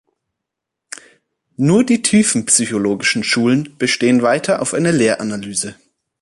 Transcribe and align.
Nur 1.57 1.85
die 1.85 2.01
tiefenpsychologischen 2.01 3.23
Schulen 3.23 3.75
bestehen 3.77 4.23
weiter 4.23 4.59
auf 4.63 4.73
einer 4.73 4.91
Lehranalyse. 4.91 5.75